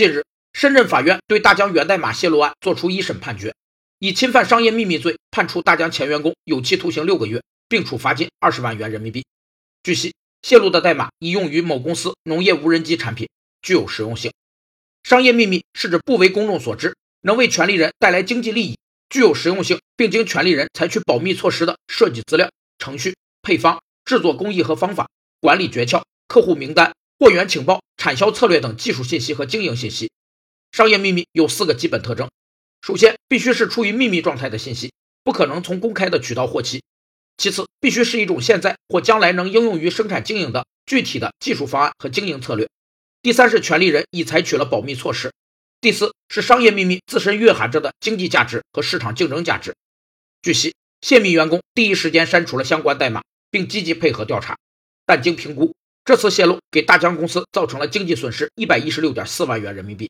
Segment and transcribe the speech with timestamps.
[0.00, 0.24] 近日，
[0.54, 3.54] 深圳法院对大疆源代码泄露案作出一审判决，
[3.98, 9.22] 以侵犯商业秘密罪判处大疆前员工有期徒刑六个月，并处罚金二十万元人民币。
[9.82, 13.28] 据悉，泄露的代码已用于某公司农业无人机产品，
[13.60, 14.32] 具有实用性。
[15.02, 18.78] 商业秘密是指不为公众所知，能为权利人带来经济利益，
[19.10, 25.10] 具有实用性，并经权利人采取保密措施的设计资料、程序、配方、制作工艺和方法、
[25.42, 26.90] 管理诀窍、客户名单。
[27.20, 30.10] 货源情报、产销策略等技术信息和经营信息。
[30.72, 32.30] 商业秘密有四个基本特征：
[32.80, 36.80] 首先，必须是处于秘密状态的信息，不可能从公开的渠道获悉；
[37.36, 42.66] 其次，必须是一种现在或将来能应用于生产经营的具体的技术方案和经营策略；
[43.20, 45.28] 第三是权利人已采取了保密措施；
[45.82, 49.74] 第四是商业秘密自身蕴含着的经济价值和市场竞争价值。
[50.40, 54.56] 据悉，泄密员工第一时间删除了相关代码，并积极配合调查，
[55.04, 55.74] 但经评估。
[56.10, 60.08] 这次泄露给大疆公司造成了经济损失一百一十六点四万元人民币。